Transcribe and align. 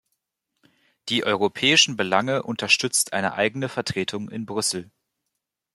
Die 1.09 1.23
europäischen 1.25 1.95
Belange 1.95 2.41
unterstützt 2.41 3.13
eine 3.13 3.35
eigene 3.35 3.69
Vertretung 3.69 4.29
in 4.31 4.47
Brüssel. 4.47 4.89